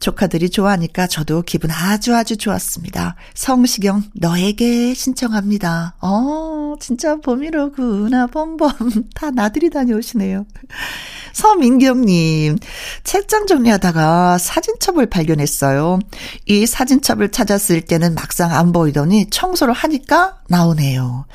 [0.00, 3.16] 조카들이 좋아하니까 저도 기분 아주 아주 좋았습니다.
[3.34, 5.94] 성시경 너에게 신청합니다.
[6.00, 8.70] 어 진짜 봄이로구나 봄봄
[9.14, 10.46] 다 나들이 다녀오시네요.
[11.32, 12.58] 서민경님,
[13.04, 16.00] 책장 정리하다가 사진첩을 발견했어요.
[16.46, 21.26] 이 사진첩을 찾았을 때는 막상 안 보이더니 청소를 하니까 나오네요.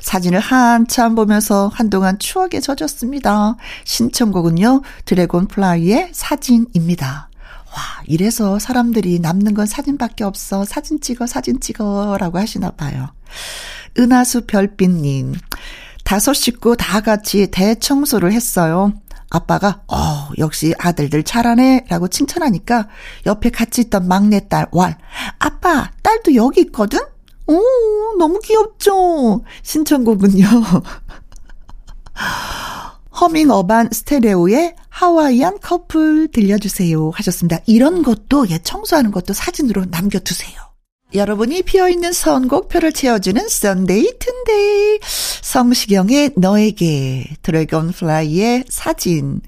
[0.00, 3.56] 사진을 한참 보면서 한동안 추억에 젖었습니다.
[3.84, 7.29] 신청곡은요, 드래곤 플라이의 사진입니다.
[7.70, 10.64] 와, 이래서 사람들이 남는 건 사진밖에 없어.
[10.64, 12.16] 사진 찍어, 사진 찍어.
[12.18, 13.08] 라고 하시나 봐요.
[13.98, 15.34] 은하수 별빛님.
[16.04, 18.92] 다섯 식구 다 같이 대청소를 했어요.
[19.30, 22.88] 아빠가 어 역시 아들들 잘하네 라고 칭찬하니까
[23.26, 24.98] 옆에 같이 있던 막내딸 왈
[25.38, 26.98] 아빠 딸도 여기 있거든?
[27.46, 27.62] 오
[28.18, 29.44] 너무 귀엽죠?
[29.62, 30.46] 신청곡은요.
[33.20, 37.60] 허밍 어반 스테레오의 하와이안 커플 들려주세요 하셨습니다.
[37.66, 40.60] 이런 것도 예 청소하는 것도 사진으로 남겨두세요.
[41.14, 45.00] 여러분이 비어있는 선곡표를 채워주는 Sunday 튼day
[45.42, 49.40] 성시경의 너에게 드래곤 플라이의 사진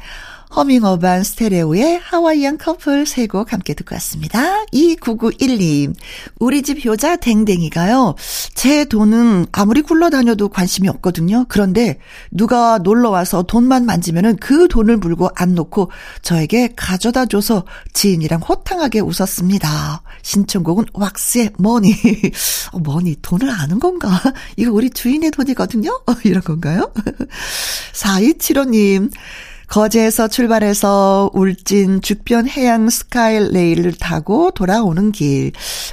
[0.54, 4.64] 허밍어반 스테레오의 Hawaiian Couple 세 곡 함께 듣고 왔습니다.
[4.74, 5.94] 2991님,
[6.38, 8.14] 우리 집 효자 댕댕이가요,
[8.54, 11.46] 제 돈은 아무리 굴러다녀도 관심이 없거든요.
[11.48, 11.98] 그런데
[12.30, 20.02] 누가 놀러와서 돈만 만지면은 그 돈을 물고 안 놓고 저에게 가져다 줘서 지인이랑 호탕하게 웃었습니다.
[20.22, 21.94] 신청곡은 왁스의 Money.
[22.72, 24.20] 어, money, 돈을 아는 건가?
[24.56, 25.90] 이거 우리 주인의 돈이거든요?
[26.06, 26.92] 어, 이런 건가요?
[27.94, 29.10] 4275님,
[29.72, 35.52] 거제에서 출발해서 울진 죽변 해양 스카이레일을 타고 돌아오는 길.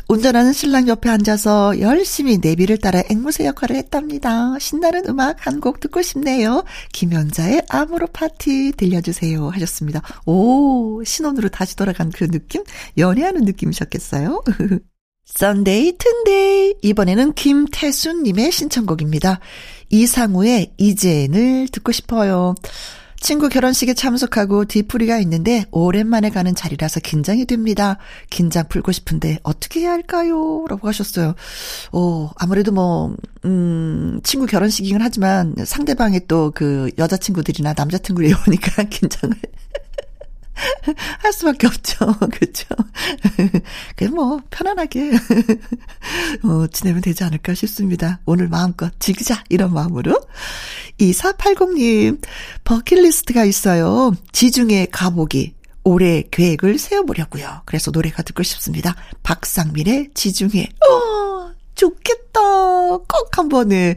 [0.09, 4.59] 운전하는 신랑 옆에 앉아서 열심히 내비를 따라 앵무새 역할을 했답니다.
[4.59, 6.63] 신나는 음악 한 곡 듣고 싶네요.
[6.91, 9.47] 김연자의 아모르 파티 들려주세요.
[9.49, 10.01] 하셨습니다.
[10.25, 12.63] 오, 신혼으로 다시 돌아간 그 느낌?
[12.97, 14.43] 연애하는 느낌이셨겠어요?
[15.25, 19.39] Sunday 튼day 이번에는 김태순님의 신청곡입니다.
[19.89, 22.55] 이상우의 이젠을 듣고 싶어요.
[23.19, 27.97] 친구 결혼식에 참석하고 뒤풀이가 있는데 오랜만에 가는 자리라서 긴장이 됩니다.
[28.29, 30.65] 긴장 풀고 싶은데 어떻게 해야 할까요?
[30.69, 31.35] 라고 하셨어요.
[31.91, 39.35] 어, 아무래도 뭐, 음, 친구 결혼식이긴 하지만 상대방의 또 그 여자친구들이나 남자친구들이 오니까 긴장을
[41.19, 42.05] 할 수밖에 없죠.
[42.31, 42.65] 그렇죠.
[43.95, 45.11] 그냥 뭐 편안하게
[46.43, 48.19] 어, 지내면 되지 않을까 싶습니다.
[48.25, 50.19] 오늘 마음껏 즐기자 이런 마음으로
[50.99, 52.21] 2480님
[52.63, 54.13] 버킷리스트가 있어요.
[54.31, 57.61] 지중해 가보기 올해 계획을 세워보려고요.
[57.65, 58.95] 그래서 노래가 듣고 싶습니다.
[59.23, 60.69] 박상민의 지중해.
[60.89, 62.41] 어, 좋겠다.
[62.41, 63.95] 꼭 한번에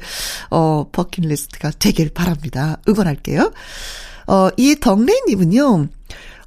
[0.50, 2.76] 어 버킷리스트가 되길 바랍니다.
[2.88, 3.52] 응원할게요.
[4.28, 5.88] 어, 이 덕래님은요.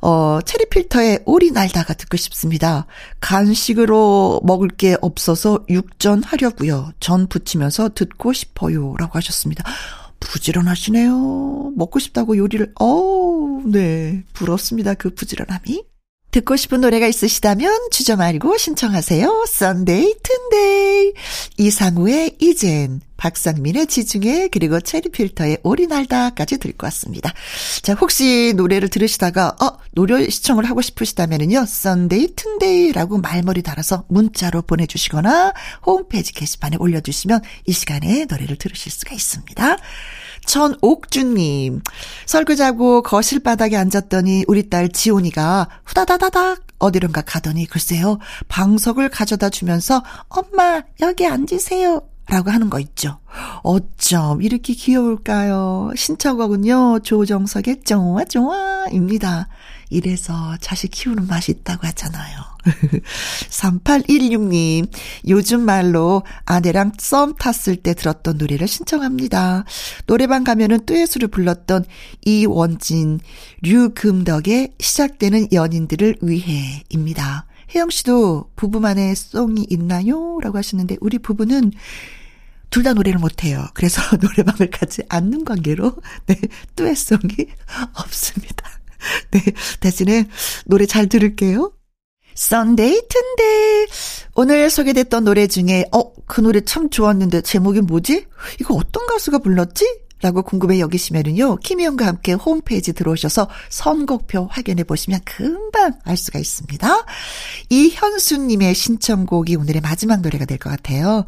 [0.06, 2.86] 어, 체리 필터의 오리 날다가 듣고 싶습니다.
[3.22, 6.92] 간식으로 먹을 게 없어서 육전 하려고요.
[7.00, 8.94] 전 부치면서 듣고 싶어요.
[9.00, 9.64] 라고 하셨습니다.
[10.20, 11.74] 부지런하시네요.
[11.76, 14.24] 먹고 싶다고 요리를, 어우, 네.
[14.34, 14.94] 부럽습니다.
[14.94, 15.84] 그 부지런함이.
[16.30, 19.46] 듣고 싶은 노래가 있으시다면 주저 말고 신청하세요.
[19.48, 21.14] Sunday 튼day
[21.58, 27.34] 이상우의 이젠 박상민의 지중해 그리고 체리필터의 오리날다까지 듣고 왔습니다.
[27.82, 35.54] 자 혹시 노래를 들으시다가 어 노래 신청을 하고 싶으시다면은요 Sunday 튼day라고 말머리 달아서 문자로 보내주시거나
[35.88, 39.78] 홈페이지 게시판에 올려주시면 이 시간에 노래를 들으실 수가 있습니다.
[40.46, 41.82] 전옥주님,
[42.28, 50.84] 설거지하고 거실 바닥에 앉았더니 우리 딸 지온이가 후다다다닥 어디론가 가더니 글쎄요, 방석을 가져다 주면서 엄마,
[51.02, 52.02] 여기 앉으세요.
[52.28, 53.20] 라고 하는 거 있죠.
[53.62, 55.92] 어쩜 이렇게 귀여울까요?
[55.96, 59.48] 신청곡은요, 조정석의 좋아, 좋아, 입니다.
[59.90, 62.56] 이래서 자식 키우는 맛이 있다고 하잖아요.
[63.50, 64.90] 3816님,
[65.28, 69.66] 요즘 말로 아내랑 썸 탔을 때 들었던 노래를 신청합니다.
[70.08, 71.86] 노래방 가면은 듀엣으로 불렀던
[72.26, 73.20] 이원진,
[73.62, 77.46] 류금덕의 시작되는 연인들을 위해입니다.
[77.74, 80.40] 혜영 씨도 부부만의 송이 있나요?
[80.42, 81.72] 라고 하시는데, 우리 부부는
[82.70, 83.66] 둘 다 노래를 못해요.
[83.74, 85.96] 그래서 노래방을 가지 않는 관계로,
[86.28, 86.40] 네,
[86.76, 87.22] 듀엣송이
[87.96, 88.70] 없습니다.
[89.32, 89.42] 네,
[89.80, 90.28] 대신에
[90.66, 91.72] 노래 잘 들을게요.
[92.36, 93.88] Sunday 튼day
[94.36, 98.26] 오늘 소개됐던 노래 중에 어 그 노래 참 좋았는데 제목이 뭐지?
[98.60, 99.86] 이거 어떤 가수가 불렀지?
[100.26, 107.06] 라고 궁금해 여기시면은요, 김혜영과 함께 홈페이지 들어오셔서 선곡표 확인해 보시면 금방 알 수가 있습니다.
[107.70, 111.26] 이현수님의 신청곡이 오늘의 마지막 노래가 될 것 같아요.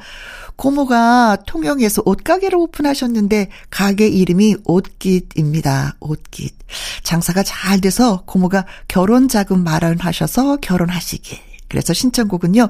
[0.55, 5.97] 고모가 통영에서 옷가게를 오픈하셨는데, 가게 이름이 옷깃입니다.
[5.99, 6.55] 옷깃.
[7.03, 11.46] 장사가 잘 돼서 고모가 결혼 자금 마련하셔서 결혼하시길.
[11.69, 12.69] 그래서 신청곡은요,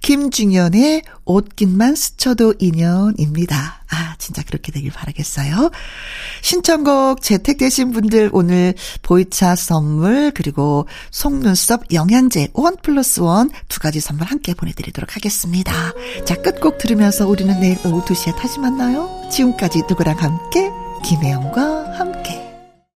[0.00, 3.82] 김중현의 옷깃만 스쳐도 인연입니다.
[3.90, 5.70] 아, 진짜 그렇게 되길 바라겠어요.
[6.42, 14.26] 신청곡 채택되신 분들 오늘 보이차 선물, 그리고 속눈썹 영양제 원 플러스 원 두 가지 선물
[14.26, 15.72] 함께 보내드리도록 하겠습니다.
[16.24, 19.08] 자, 끝곡 들으면서 우리는 내일 오후 2시에 다시 만나요.
[19.30, 20.70] 지금까지 누구랑 함께,
[21.04, 22.47] 김혜영과 함께.